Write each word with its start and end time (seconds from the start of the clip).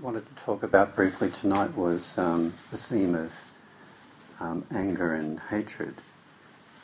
wanted 0.00 0.26
to 0.28 0.44
talk 0.44 0.62
about 0.62 0.94
briefly 0.94 1.30
tonight 1.30 1.76
was 1.76 2.18
um, 2.18 2.54
the 2.70 2.76
theme 2.76 3.14
of 3.14 3.32
um, 4.40 4.64
anger 4.70 5.14
and 5.14 5.38
hatred. 5.50 5.94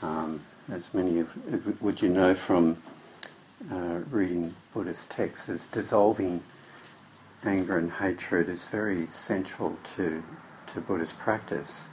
Um, 0.02 0.42
as 0.70 0.94
many 0.94 1.18
of 1.20 1.80
would 1.82 2.02
you 2.02 2.08
know 2.08 2.34
from 2.34 2.78
uh, 3.70 4.00
reading 4.10 4.54
Buddhist 4.72 5.10
texts, 5.10 5.48
is 5.48 5.66
dissolving 5.66 6.42
anger 7.44 7.78
and 7.78 7.92
hatred 7.92 8.48
is 8.48 8.68
very 8.68 9.06
central 9.08 9.76
to 9.96 10.22
to 10.68 10.80
Buddhist 10.80 11.18
practice, 11.18 11.84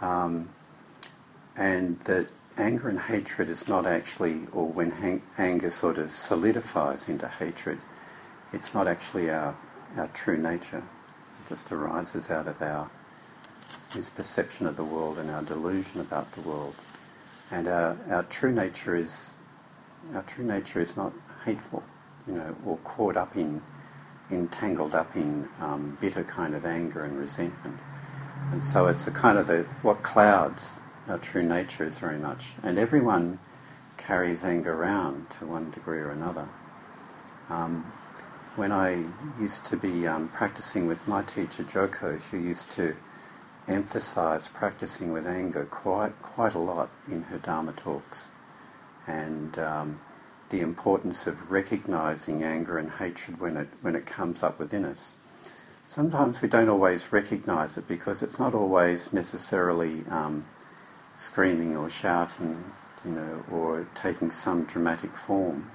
um, 0.00 0.50
and 1.56 2.00
that 2.00 2.28
anger 2.56 2.88
and 2.88 3.00
hatred 3.00 3.48
is 3.48 3.68
not 3.68 3.86
actually, 3.86 4.42
or 4.52 4.66
when 4.68 4.90
hang- 4.92 5.22
anger 5.38 5.70
sort 5.70 5.98
of 5.98 6.10
solidifies 6.10 7.08
into 7.08 7.26
hatred, 7.28 7.78
it's 8.52 8.74
not 8.74 8.86
actually 8.86 9.30
our, 9.30 9.56
our 9.96 10.08
true 10.08 10.36
nature. 10.36 10.78
It 10.78 11.48
just 11.48 11.70
arises 11.72 12.30
out 12.30 12.48
of 12.48 12.60
our 12.62 12.90
misperception 13.90 14.66
of 14.66 14.76
the 14.76 14.84
world 14.84 15.18
and 15.18 15.30
our 15.30 15.42
delusion 15.42 16.00
about 16.00 16.32
the 16.32 16.40
world. 16.40 16.74
And 17.50 17.66
our, 17.68 17.98
our 18.08 18.22
true 18.24 18.52
nature 18.52 18.94
is 18.94 19.34
our 20.14 20.22
true 20.22 20.44
nature 20.44 20.80
is 20.80 20.96
not 20.96 21.12
hateful, 21.44 21.82
you 22.26 22.34
know, 22.34 22.56
or 22.64 22.78
caught 22.78 23.16
up 23.16 23.36
in, 23.36 23.62
entangled 24.30 24.94
up 24.94 25.14
in 25.14 25.48
um, 25.60 25.98
bitter 26.00 26.24
kind 26.24 26.54
of 26.54 26.64
anger 26.64 27.04
and 27.04 27.18
resentment. 27.18 27.78
And 28.50 28.64
so 28.64 28.86
it's 28.86 29.06
a 29.06 29.10
kind 29.10 29.38
of 29.38 29.46
the, 29.46 29.64
what 29.82 30.02
clouds 30.02 30.80
our 31.08 31.18
true 31.18 31.42
nature 31.42 31.84
is 31.84 31.98
very 31.98 32.18
much. 32.18 32.54
And 32.62 32.78
everyone 32.78 33.38
carries 33.96 34.42
anger 34.42 34.72
around 34.72 35.30
to 35.30 35.46
one 35.46 35.70
degree 35.70 35.98
or 35.98 36.10
another. 36.10 36.48
Um, 37.48 37.92
when 38.60 38.72
I 38.72 39.06
used 39.40 39.64
to 39.64 39.76
be 39.78 40.06
um, 40.06 40.28
practicing 40.28 40.86
with 40.86 41.08
my 41.08 41.22
teacher 41.22 41.62
Joko, 41.62 42.18
she 42.18 42.36
used 42.36 42.70
to 42.72 42.94
emphasize 43.66 44.48
practicing 44.48 45.12
with 45.12 45.26
anger 45.26 45.64
quite 45.64 46.20
quite 46.20 46.54
a 46.54 46.58
lot 46.58 46.90
in 47.10 47.22
her 47.22 47.38
Dharma 47.38 47.72
talks, 47.72 48.26
and 49.06 49.58
um, 49.58 50.00
the 50.50 50.60
importance 50.60 51.26
of 51.26 51.50
recognizing 51.50 52.42
anger 52.42 52.76
and 52.76 52.90
hatred 52.90 53.40
when 53.40 53.56
it 53.56 53.68
when 53.80 53.96
it 53.96 54.04
comes 54.04 54.42
up 54.42 54.58
within 54.58 54.84
us. 54.84 55.14
Sometimes 55.86 56.42
we 56.42 56.48
don't 56.48 56.68
always 56.68 57.10
recognize 57.10 57.78
it 57.78 57.88
because 57.88 58.22
it's 58.22 58.38
not 58.38 58.52
always 58.52 59.10
necessarily 59.10 60.04
um, 60.10 60.46
screaming 61.16 61.78
or 61.78 61.88
shouting, 61.88 62.62
you 63.06 63.12
know, 63.12 63.42
or 63.50 63.88
taking 63.94 64.30
some 64.30 64.66
dramatic 64.66 65.16
form. 65.16 65.70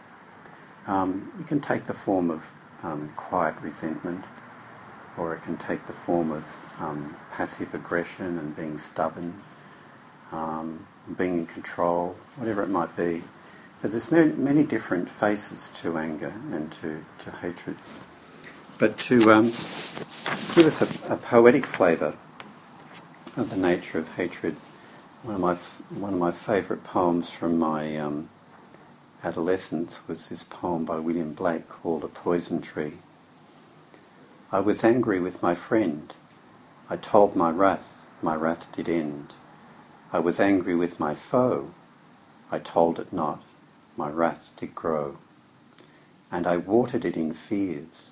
Um, 0.85 1.31
it 1.39 1.47
can 1.47 1.61
take 1.61 1.85
the 1.85 1.95
form 1.95 2.29
of 2.29 2.51
um, 2.83 3.09
quiet 3.15 3.55
resentment, 3.61 4.25
or 5.17 5.33
it 5.35 5.43
can 5.43 5.57
take 5.57 5.87
the 5.87 5.93
form 5.93 6.31
of 6.31 6.55
um, 6.79 7.15
passive 7.31 7.73
aggression 7.73 8.37
and 8.37 8.55
being 8.55 8.77
stubborn, 8.77 9.41
um, 10.31 10.87
being 11.17 11.39
in 11.39 11.45
control, 11.45 12.15
whatever 12.35 12.63
it 12.63 12.69
might 12.69 12.95
be. 12.95 13.23
But 13.81 13.91
there's 13.91 14.11
many, 14.11 14.31
many 14.33 14.63
different 14.63 15.09
faces 15.09 15.69
to 15.81 15.97
anger 15.97 16.33
and 16.51 16.71
to, 16.73 17.05
to 17.19 17.31
hatred. 17.31 17.77
But 18.77 18.97
to 18.99 19.31
um, 19.31 19.45
give 19.45 20.65
us 20.65 20.81
a, 20.81 21.13
a 21.13 21.17
poetic 21.17 21.65
flavour 21.65 22.15
of 23.37 23.49
the 23.49 23.57
nature 23.57 23.99
of 23.99 24.15
hatred, 24.15 24.55
one 25.23 25.35
of 25.35 25.41
my 25.41 25.55
one 25.97 26.13
of 26.13 26.19
my 26.19 26.31
favourite 26.31 26.83
poems 26.83 27.29
from 27.29 27.57
my 27.57 27.97
um, 27.97 28.29
adolescence 29.25 30.07
was 30.07 30.29
this 30.29 30.43
poem 30.43 30.85
by 30.85 30.99
William 30.99 31.33
Blake 31.33 31.67
called 31.67 32.03
A 32.03 32.07
Poison 32.07 32.61
Tree. 32.61 32.93
I 34.51 34.59
was 34.59 34.83
angry 34.83 35.19
with 35.19 35.41
my 35.41 35.55
friend. 35.55 36.13
I 36.91 36.97
told 36.97 37.35
my 37.35 37.49
wrath, 37.49 38.05
my 38.21 38.35
wrath 38.35 38.71
did 38.71 38.87
end. 38.87 39.33
I 40.13 40.19
was 40.19 40.39
angry 40.39 40.75
with 40.75 40.99
my 40.99 41.15
foe. 41.15 41.73
I 42.51 42.59
told 42.59 42.99
it 42.99 43.11
not, 43.11 43.41
my 43.97 44.09
wrath 44.11 44.51
did 44.57 44.75
grow. 44.75 45.17
And 46.31 46.45
I 46.45 46.57
watered 46.57 47.03
it 47.03 47.17
in 47.17 47.33
fears, 47.33 48.11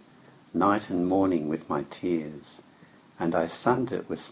night 0.51 0.89
and 0.89 1.05
morning 1.05 1.47
with 1.47 1.69
my 1.69 1.85
tears. 1.91 2.63
And 3.19 3.35
I 3.35 3.45
sunned 3.45 3.91
it 3.91 4.09
with, 4.09 4.31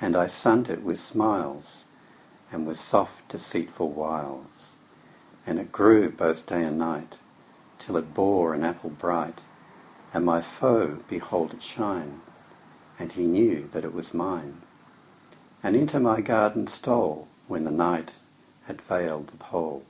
and 0.00 0.16
I 0.16 0.26
sunned 0.26 0.70
it 0.70 0.82
with 0.82 0.98
smiles, 0.98 1.84
and 2.50 2.66
with 2.66 2.78
soft 2.78 3.28
deceitful 3.28 3.90
wiles 3.90 4.57
and 5.48 5.58
it 5.58 5.72
grew 5.72 6.10
both 6.10 6.44
day 6.44 6.62
and 6.62 6.78
night, 6.78 7.16
till 7.78 7.96
it 7.96 8.12
bore 8.12 8.52
an 8.52 8.62
apple 8.62 8.90
bright, 8.90 9.40
and 10.12 10.22
my 10.22 10.42
foe 10.42 11.00
behold 11.08 11.54
it 11.54 11.62
shine, 11.62 12.20
and 12.98 13.12
he 13.12 13.26
knew 13.26 13.66
that 13.72 13.82
it 13.82 13.94
was 13.94 14.12
mine. 14.12 14.60
And 15.62 15.74
into 15.74 15.98
my 15.98 16.20
garden 16.20 16.66
stole, 16.66 17.28
when 17.46 17.64
the 17.64 17.70
night 17.70 18.12
had 18.66 18.82
veiled 18.82 19.28
the 19.28 19.38
pole. 19.38 19.86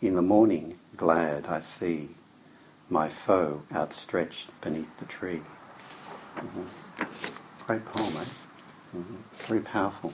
In 0.00 0.16
the 0.16 0.22
morning, 0.22 0.76
glad 0.96 1.46
I 1.46 1.60
see 1.60 2.08
my 2.90 3.08
foe 3.08 3.62
outstretched 3.72 4.60
beneath 4.60 4.98
the 4.98 5.04
tree. 5.04 5.42
Mm-hmm. 6.34 7.04
Great 7.64 7.84
poem, 7.84 8.12
eh? 8.16 8.96
Mm-hmm. 8.96 9.16
Very 9.34 9.60
powerful. 9.60 10.12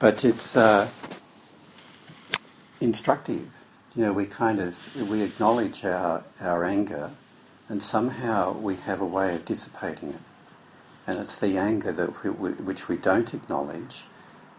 But 0.00 0.24
it's 0.24 0.56
uh, 0.56 0.88
instructive. 2.80 3.48
You 3.94 4.02
know, 4.04 4.12
we 4.12 4.26
kind 4.26 4.60
of 4.60 5.10
we 5.10 5.22
acknowledge 5.22 5.84
our, 5.84 6.24
our 6.40 6.64
anger, 6.64 7.12
and 7.68 7.82
somehow 7.82 8.52
we 8.52 8.76
have 8.76 9.00
a 9.00 9.06
way 9.06 9.34
of 9.34 9.44
dissipating 9.44 10.10
it. 10.10 10.20
And 11.06 11.18
it's 11.18 11.38
the 11.38 11.56
anger 11.56 11.92
that 11.92 12.22
we, 12.22 12.30
we, 12.30 12.50
which 12.52 12.88
we 12.88 12.96
don't 12.96 13.32
acknowledge 13.32 14.04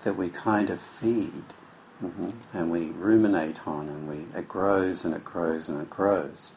that 0.03 0.15
we 0.15 0.29
kind 0.29 0.69
of 0.69 0.79
feed, 0.79 1.43
mm-hmm, 2.01 2.31
and 2.53 2.71
we 2.71 2.87
ruminate 2.87 3.67
on, 3.67 3.89
and 3.89 4.09
we 4.09 4.37
it 4.37 4.47
grows 4.47 5.05
and 5.05 5.13
it 5.13 5.25
grows 5.25 5.69
and 5.69 5.81
it 5.81 5.89
grows, 5.89 6.53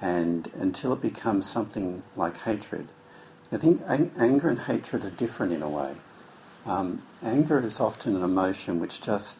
and 0.00 0.50
until 0.54 0.92
it 0.92 1.02
becomes 1.02 1.48
something 1.48 2.02
like 2.16 2.36
hatred. 2.42 2.88
I 3.52 3.56
think 3.56 3.82
ang- 3.88 4.12
anger 4.18 4.48
and 4.48 4.60
hatred 4.60 5.04
are 5.04 5.10
different 5.10 5.52
in 5.52 5.62
a 5.62 5.68
way. 5.68 5.94
Um, 6.66 7.02
anger 7.22 7.60
is 7.60 7.80
often 7.80 8.16
an 8.16 8.22
emotion 8.24 8.80
which 8.80 9.00
just 9.00 9.36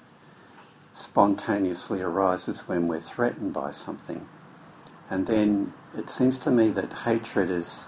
spontaneously 0.95 2.01
arises 2.01 2.69
when 2.69 2.87
we're 2.87 3.01
threatened 3.01 3.53
by 3.53 3.73
something. 3.73 4.29
And 5.11 5.27
then 5.27 5.75
it 5.97 6.09
seems 6.09 6.39
to 6.39 6.51
me 6.51 6.71
that 6.71 6.93
hatred 6.93 7.51
is 7.51 7.87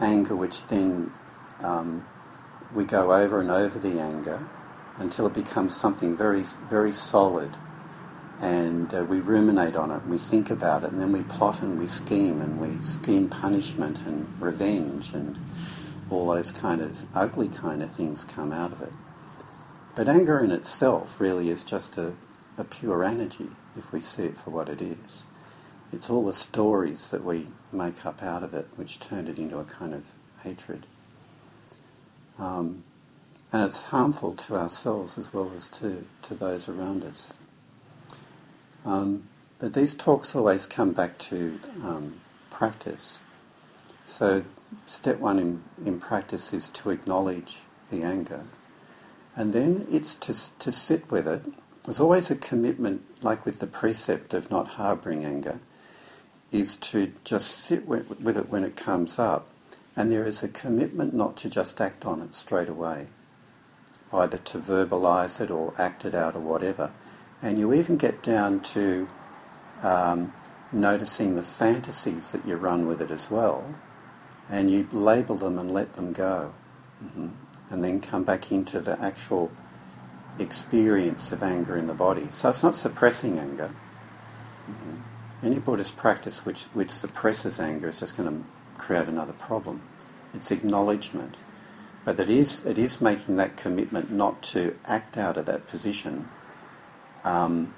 anger 0.00 0.34
which 0.34 0.66
then 0.66 1.12
um, 1.60 2.06
we 2.74 2.84
go 2.84 3.12
over 3.12 3.40
and 3.40 3.50
over 3.50 3.78
the 3.78 4.00
anger 4.00 4.48
until 4.96 5.26
it 5.26 5.34
becomes 5.34 5.76
something 5.76 6.16
very, 6.16 6.42
very 6.70 6.92
solid. 6.92 7.50
And 8.40 8.92
uh, 8.94 9.04
we 9.04 9.20
ruminate 9.20 9.76
on 9.76 9.90
it, 9.90 10.02
and 10.02 10.10
we 10.10 10.18
think 10.18 10.50
about 10.50 10.84
it, 10.84 10.92
and 10.92 11.00
then 11.00 11.12
we 11.12 11.24
plot 11.24 11.60
and 11.60 11.78
we 11.78 11.86
scheme, 11.86 12.40
and 12.40 12.60
we 12.60 12.82
scheme 12.82 13.28
punishment 13.28 14.00
and 14.06 14.40
revenge, 14.40 15.12
and 15.12 15.36
all 16.08 16.28
those 16.28 16.52
kind 16.52 16.80
of 16.80 17.04
ugly 17.14 17.48
kind 17.48 17.82
of 17.82 17.90
things 17.90 18.24
come 18.24 18.52
out 18.52 18.72
of 18.72 18.80
it. 18.80 18.92
But 19.96 20.08
anger 20.08 20.38
in 20.38 20.52
itself 20.52 21.20
really 21.20 21.50
is 21.50 21.64
just 21.64 21.98
a, 21.98 22.14
a 22.58 22.64
pure 22.64 23.04
energy 23.04 23.48
if 23.76 23.92
we 23.92 24.00
see 24.00 24.24
it 24.24 24.36
for 24.36 24.50
what 24.50 24.68
it 24.68 24.82
is. 24.82 25.24
It's 25.92 26.10
all 26.10 26.26
the 26.26 26.32
stories 26.32 27.10
that 27.10 27.24
we 27.24 27.46
make 27.72 28.04
up 28.04 28.22
out 28.22 28.42
of 28.42 28.52
it 28.52 28.68
which 28.76 29.00
turn 29.00 29.28
it 29.28 29.38
into 29.38 29.58
a 29.58 29.64
kind 29.64 29.94
of 29.94 30.04
hatred. 30.42 30.86
Um, 32.38 32.84
and 33.52 33.64
it's 33.64 33.84
harmful 33.84 34.34
to 34.34 34.56
ourselves 34.56 35.16
as 35.16 35.32
well 35.32 35.50
as 35.56 35.68
to, 35.68 36.04
to 36.22 36.34
those 36.34 36.68
around 36.68 37.04
us. 37.04 37.32
Um, 38.84 39.28
but 39.58 39.74
these 39.74 39.94
talks 39.94 40.34
always 40.34 40.66
come 40.66 40.92
back 40.92 41.18
to 41.18 41.58
um, 41.82 42.20
practice. 42.50 43.20
So 44.04 44.44
step 44.86 45.18
one 45.18 45.38
in, 45.38 45.62
in 45.84 46.00
practice 46.00 46.52
is 46.52 46.68
to 46.70 46.90
acknowledge 46.90 47.58
the 47.90 48.02
anger. 48.02 48.44
And 49.34 49.52
then 49.52 49.86
it's 49.90 50.14
to, 50.16 50.34
to 50.58 50.72
sit 50.72 51.10
with 51.10 51.26
it 51.26 51.46
there's 51.88 52.00
always 52.00 52.30
a 52.30 52.36
commitment, 52.36 53.00
like 53.22 53.46
with 53.46 53.60
the 53.60 53.66
precept 53.66 54.34
of 54.34 54.50
not 54.50 54.72
harbouring 54.72 55.24
anger, 55.24 55.58
is 56.52 56.76
to 56.76 57.14
just 57.24 57.48
sit 57.50 57.88
with, 57.88 58.10
it 58.36 58.50
when 58.50 58.62
it 58.62 58.76
comes 58.76 59.18
up. 59.18 59.48
And 59.96 60.12
there 60.12 60.26
is 60.26 60.42
a 60.42 60.48
commitment 60.48 61.14
not 61.14 61.38
to 61.38 61.48
just 61.48 61.80
act 61.80 62.04
on 62.04 62.20
it 62.20 62.34
straight 62.34 62.68
away, 62.68 63.06
either 64.12 64.36
to 64.36 64.58
verbalise 64.58 65.40
it 65.40 65.50
or 65.50 65.72
act 65.78 66.04
it 66.04 66.14
out 66.14 66.36
or 66.36 66.40
whatever. 66.40 66.92
And 67.40 67.58
you 67.58 67.72
even 67.72 67.96
get 67.96 68.22
down 68.22 68.60
to 68.74 69.08
um, 69.82 70.34
noticing 70.70 71.36
the 71.36 71.42
fantasies 71.42 72.32
that 72.32 72.46
you 72.46 72.56
run 72.56 72.86
with 72.86 73.00
it 73.00 73.10
as 73.10 73.30
well, 73.30 73.76
and 74.50 74.70
you 74.70 74.86
label 74.92 75.36
them 75.36 75.58
and 75.58 75.72
let 75.72 75.94
them 75.94 76.12
go. 76.12 76.52
Mm-hmm. 77.02 77.28
And 77.70 77.82
then 77.82 78.02
come 78.02 78.24
back 78.24 78.52
into 78.52 78.78
the 78.78 79.00
actual 79.00 79.50
experience 80.38 81.32
of 81.32 81.42
anger 81.42 81.76
in 81.76 81.86
the 81.86 81.94
body. 81.94 82.28
So 82.32 82.50
it's 82.50 82.62
not 82.62 82.76
suppressing 82.76 83.38
anger. 83.38 83.70
Mm-hmm. 84.68 85.46
Any 85.46 85.58
Buddhist 85.58 85.96
practice 85.96 86.44
which, 86.44 86.64
which 86.74 86.90
suppresses 86.90 87.60
anger 87.60 87.88
is 87.88 88.00
just 88.00 88.16
going 88.16 88.28
to 88.28 88.44
create 88.78 89.08
another 89.08 89.32
problem. 89.32 89.82
It's 90.34 90.50
acknowledgement. 90.50 91.36
But 92.04 92.20
it 92.20 92.30
is, 92.30 92.64
it 92.64 92.78
is 92.78 93.00
making 93.00 93.36
that 93.36 93.56
commitment 93.56 94.10
not 94.10 94.42
to 94.44 94.74
act 94.84 95.18
out 95.18 95.36
of 95.36 95.46
that 95.46 95.66
position 95.66 96.28
um, 97.24 97.74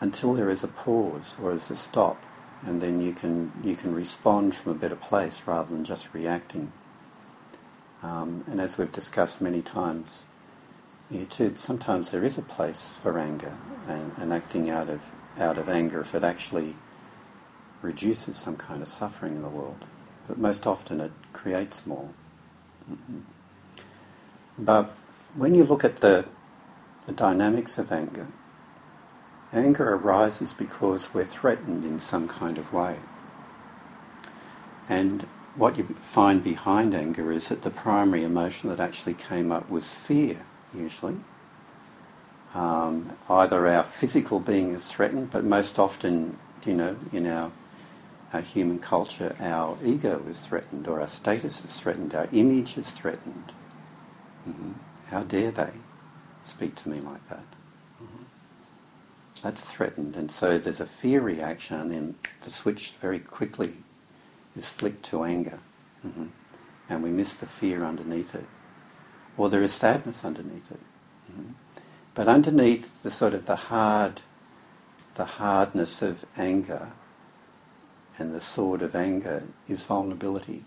until 0.00 0.34
there 0.34 0.50
is 0.50 0.64
a 0.64 0.68
pause 0.68 1.36
or 1.42 1.52
is 1.52 1.70
a 1.70 1.76
stop 1.76 2.24
and 2.66 2.80
then 2.80 3.00
you 3.00 3.12
can, 3.12 3.52
you 3.62 3.76
can 3.76 3.94
respond 3.94 4.54
from 4.54 4.72
a 4.72 4.74
better 4.74 4.96
place 4.96 5.42
rather 5.46 5.70
than 5.70 5.84
just 5.84 6.08
reacting. 6.14 6.72
Um, 8.02 8.44
and 8.46 8.60
as 8.60 8.78
we've 8.78 8.90
discussed 8.92 9.40
many 9.40 9.62
times, 9.62 10.24
here 11.10 11.26
too, 11.26 11.54
sometimes 11.56 12.10
there 12.10 12.24
is 12.24 12.38
a 12.38 12.42
place 12.42 12.98
for 13.02 13.18
anger 13.18 13.56
and, 13.86 14.12
and 14.16 14.32
acting 14.32 14.70
out 14.70 14.88
of, 14.88 15.12
out 15.38 15.58
of 15.58 15.68
anger 15.68 16.00
if 16.00 16.14
it 16.14 16.24
actually 16.24 16.74
reduces 17.82 18.36
some 18.36 18.56
kind 18.56 18.82
of 18.82 18.88
suffering 18.88 19.36
in 19.36 19.42
the 19.42 19.48
world. 19.48 19.84
But 20.26 20.38
most 20.38 20.66
often 20.66 21.00
it 21.00 21.12
creates 21.32 21.86
more. 21.86 22.10
Mm-hmm. 22.90 23.20
But 24.58 24.90
when 25.34 25.54
you 25.54 25.64
look 25.64 25.84
at 25.84 25.96
the, 25.96 26.26
the 27.06 27.12
dynamics 27.12 27.76
of 27.76 27.92
anger, 27.92 28.28
anger 29.52 29.94
arises 29.94 30.52
because 30.52 31.12
we're 31.12 31.24
threatened 31.24 31.84
in 31.84 32.00
some 32.00 32.28
kind 32.28 32.56
of 32.58 32.72
way. 32.72 32.96
And 34.88 35.22
what 35.54 35.76
you 35.76 35.84
find 35.84 36.42
behind 36.42 36.94
anger 36.94 37.30
is 37.30 37.48
that 37.48 37.62
the 37.62 37.70
primary 37.70 38.24
emotion 38.24 38.68
that 38.70 38.80
actually 38.80 39.14
came 39.14 39.52
up 39.52 39.70
was 39.70 39.94
fear, 39.94 40.44
usually. 40.74 41.16
Um, 42.54 43.16
either 43.28 43.66
our 43.66 43.82
physical 43.82 44.38
being 44.38 44.70
is 44.70 44.90
threatened, 44.90 45.30
but 45.30 45.44
most 45.44 45.78
often, 45.78 46.38
you 46.64 46.74
know, 46.74 46.96
in 47.12 47.26
our, 47.26 47.50
our 48.32 48.40
human 48.40 48.78
culture, 48.78 49.34
our 49.40 49.76
ego 49.84 50.22
is 50.28 50.46
threatened, 50.46 50.86
or 50.86 51.00
our 51.00 51.08
status 51.08 51.64
is 51.64 51.80
threatened, 51.80 52.14
our 52.14 52.28
image 52.32 52.78
is 52.78 52.92
threatened. 52.92 53.52
Mm-hmm. 54.48 54.72
How 55.08 55.24
dare 55.24 55.50
they 55.50 55.72
speak 56.44 56.76
to 56.76 56.88
me 56.88 57.00
like 57.00 57.28
that? 57.28 57.46
Mm-hmm. 58.00 58.22
That's 59.42 59.64
threatened, 59.64 60.14
and 60.14 60.30
so 60.30 60.56
there's 60.56 60.80
a 60.80 60.86
fear 60.86 61.20
reaction, 61.20 61.80
and 61.80 61.90
then 61.90 62.14
the 62.42 62.50
switch 62.50 62.92
very 63.00 63.18
quickly 63.18 63.72
is 64.54 64.68
flicked 64.68 65.04
to 65.06 65.24
anger, 65.24 65.58
mm-hmm. 66.06 66.26
and 66.88 67.02
we 67.02 67.10
miss 67.10 67.34
the 67.34 67.46
fear 67.46 67.84
underneath 67.84 68.36
it, 68.36 68.46
or 69.36 69.48
there 69.48 69.62
is 69.62 69.72
sadness 69.72 70.24
underneath 70.24 70.70
it. 70.70 70.80
Mm-hmm. 71.30 71.52
But 72.14 72.28
underneath 72.28 73.02
the 73.02 73.10
sort 73.10 73.34
of 73.34 73.46
the 73.46 73.56
hard, 73.56 74.22
the 75.16 75.24
hardness 75.24 76.02
of 76.02 76.24
anger, 76.36 76.92
and 78.18 78.32
the 78.32 78.40
sword 78.40 78.82
of 78.82 78.94
anger 78.94 79.44
is 79.68 79.84
vulnerability, 79.84 80.64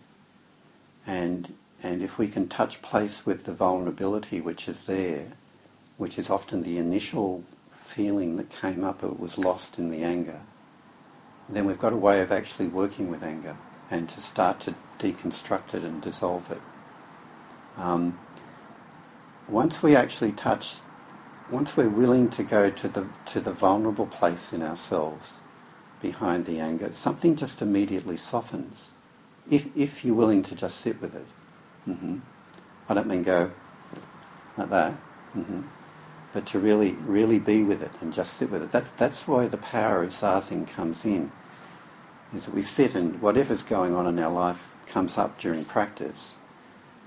and 1.06 1.54
and 1.81 2.02
if 2.02 2.18
we 2.18 2.28
can 2.28 2.48
touch 2.48 2.81
place 2.81 3.25
with 3.25 3.46
the 3.46 3.54
vulnerability 3.54 4.42
which 4.42 4.68
is 4.68 4.88
there, 4.88 5.34
which 5.98 6.18
is 6.18 6.30
often 6.30 6.64
the 6.64 6.78
initial 6.78 7.44
feeling 7.69 8.36
that 8.38 8.50
came 8.50 8.84
up, 8.84 9.04
it 9.04 9.19
was 9.19 9.38
lost 9.38 9.78
in 9.78 9.92
the 9.92 10.04
anger, 10.04 10.42
then 11.48 11.66
we've 11.66 11.80
got 11.80 11.94
a 11.94 11.98
way 11.98 12.22
of 12.22 12.31
actually 12.31 12.68
working 12.68 13.10
with 13.10 13.24
anger 13.24 13.56
and 13.90 14.10
to 14.10 14.19
start 14.19 14.60
to 14.60 14.75
deconstruct 15.00 15.74
it 15.74 15.84
and 15.84 16.02
dissolve 16.02 16.52
it. 16.52 16.62
Um, 17.78 18.19
once 19.48 19.82
we 19.82 19.96
actually 19.96 20.32
touch, 20.32 20.76
once 21.52 21.78
we're 21.78 21.90
willing 21.90 22.30
to 22.32 22.44
go 22.44 22.70
to 22.70 22.88
the 22.88 23.08
to 23.28 23.40
the 23.40 23.54
vulnerable 23.54 24.08
place 24.08 24.54
in 24.54 24.62
ourselves 24.62 25.42
behind 26.02 26.46
the 26.46 26.60
anger, 26.60 26.92
something 26.92 27.36
just 27.36 27.62
immediately 27.62 28.18
softens. 28.18 28.92
If 29.50 29.70
if 29.76 30.04
you're 30.04 30.16
willing 30.16 30.44
to 30.44 30.56
just 30.56 30.82
sit 30.82 31.02
with 31.02 31.16
it, 31.16 31.28
mm-hmm. 31.88 32.20
I 32.90 32.94
don't 32.94 33.08
mean 33.08 33.24
go 33.24 33.52
like 34.58 34.70
that, 34.70 34.94
mm-hmm. 35.36 35.62
but 36.34 36.46
to 36.48 36.60
really 36.60 36.92
really 37.06 37.40
be 37.40 37.64
with 37.64 37.82
it 37.82 37.92
and 38.02 38.14
just 38.14 38.34
sit 38.34 38.52
with 38.52 38.64
it. 38.64 38.72
That's 38.72 38.92
that's 38.92 39.28
why 39.28 39.48
the 39.48 39.58
power 39.58 40.04
of 40.04 40.12
zazen 40.12 40.68
comes 40.68 41.06
in 41.06 41.32
is 42.34 42.46
that 42.46 42.54
we 42.54 42.62
sit 42.62 42.96
and 42.96 43.22
whatever's 43.22 43.64
going 43.64 43.96
on 43.96 44.06
in 44.08 44.20
our 44.20 44.32
life 44.32 44.76
comes 44.88 45.18
up 45.18 45.40
during 45.40 45.64
practice 45.64 46.37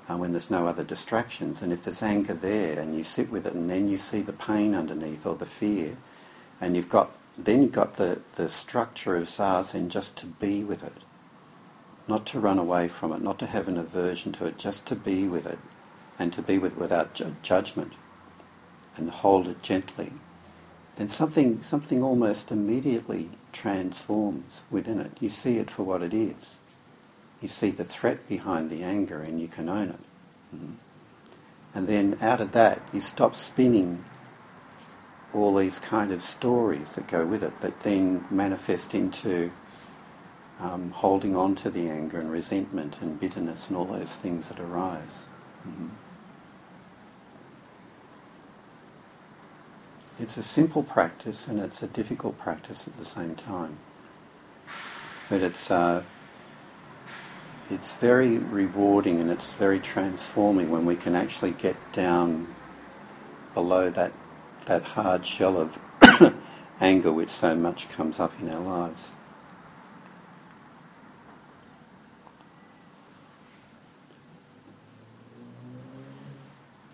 uh, 0.08 0.16
when 0.16 0.32
there's 0.32 0.50
no 0.50 0.66
other 0.66 0.84
distractions. 0.84 1.62
And 1.62 1.72
if 1.72 1.84
there's 1.84 2.02
anger 2.02 2.34
there 2.34 2.80
and 2.80 2.96
you 2.96 3.04
sit 3.04 3.30
with 3.30 3.46
it 3.46 3.54
and 3.54 3.70
then 3.70 3.88
you 3.88 3.96
see 3.98 4.22
the 4.22 4.32
pain 4.32 4.74
underneath 4.74 5.26
or 5.26 5.36
the 5.36 5.46
fear 5.46 5.96
and 6.60 6.76
you've 6.76 6.88
got, 6.88 7.10
then 7.38 7.62
you've 7.62 7.72
got 7.72 7.94
the, 7.96 8.20
the 8.36 8.48
structure 8.48 9.16
of 9.16 9.24
zazen 9.24 9.88
just 9.88 10.16
to 10.18 10.26
be 10.26 10.64
with 10.64 10.84
it. 10.84 11.04
Not 12.08 12.26
to 12.28 12.40
run 12.40 12.58
away 12.58 12.88
from 12.88 13.12
it, 13.12 13.22
not 13.22 13.38
to 13.40 13.46
have 13.46 13.68
an 13.68 13.78
aversion 13.78 14.32
to 14.34 14.46
it, 14.46 14.58
just 14.58 14.86
to 14.86 14.96
be 14.96 15.28
with 15.28 15.46
it 15.46 15.58
and 16.18 16.32
to 16.34 16.42
be 16.42 16.58
with 16.58 16.72
it 16.72 16.78
without 16.78 17.14
ju- 17.14 17.36
judgment 17.42 17.94
and 18.96 19.10
hold 19.10 19.48
it 19.48 19.62
gently 19.62 20.12
then 20.96 21.10
something, 21.10 21.62
something 21.62 22.04
almost 22.04 22.52
immediately 22.52 23.30
transforms 23.52 24.62
within 24.70 25.00
it. 25.00 25.12
You 25.20 25.30
see 25.30 25.58
it 25.58 25.70
for 25.70 25.84
what 25.84 26.02
it 26.02 26.14
is. 26.14 26.59
You 27.40 27.48
see 27.48 27.70
the 27.70 27.84
threat 27.84 28.28
behind 28.28 28.70
the 28.70 28.82
anger 28.82 29.20
and 29.20 29.40
you 29.40 29.48
can 29.48 29.68
own 29.68 29.88
it. 29.88 30.00
Mm-hmm. 30.54 30.72
And 31.74 31.88
then 31.88 32.18
out 32.20 32.40
of 32.40 32.52
that, 32.52 32.82
you 32.92 33.00
stop 33.00 33.34
spinning 33.34 34.04
all 35.32 35.54
these 35.54 35.78
kind 35.78 36.10
of 36.10 36.22
stories 36.22 36.96
that 36.96 37.06
go 37.06 37.24
with 37.24 37.42
it 37.42 37.60
that 37.60 37.80
then 37.80 38.24
manifest 38.30 38.94
into 38.94 39.52
um, 40.58 40.90
holding 40.90 41.36
on 41.36 41.54
to 41.54 41.70
the 41.70 41.88
anger 41.88 42.20
and 42.20 42.30
resentment 42.30 43.00
and 43.00 43.18
bitterness 43.18 43.68
and 43.68 43.76
all 43.76 43.84
those 43.84 44.16
things 44.16 44.48
that 44.48 44.60
arise. 44.60 45.28
Mm-hmm. 45.66 45.88
It's 50.18 50.36
a 50.36 50.42
simple 50.42 50.82
practice 50.82 51.46
and 51.46 51.60
it's 51.60 51.82
a 51.82 51.86
difficult 51.86 52.36
practice 52.36 52.86
at 52.86 52.98
the 52.98 53.06
same 53.06 53.34
time. 53.36 53.78
But 55.30 55.40
it's 55.40 55.70
uh, 55.70 56.02
it's 57.70 57.94
very 57.94 58.38
rewarding 58.38 59.20
and 59.20 59.30
it's 59.30 59.54
very 59.54 59.78
transforming 59.78 60.70
when 60.70 60.84
we 60.84 60.96
can 60.96 61.14
actually 61.14 61.52
get 61.52 61.76
down 61.92 62.46
below 63.54 63.90
that 63.90 64.12
that 64.66 64.82
hard 64.82 65.24
shell 65.24 65.56
of 65.56 65.78
anger 66.80 67.12
which 67.12 67.30
so 67.30 67.54
much 67.54 67.88
comes 67.90 68.20
up 68.20 68.32
in 68.40 68.48
our 68.50 68.60
lives. 68.60 69.10